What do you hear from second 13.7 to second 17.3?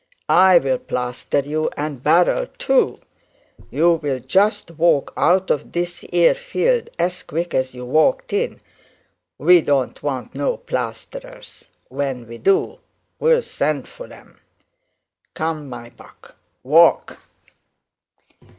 for 'em. Come, my buck, walk.'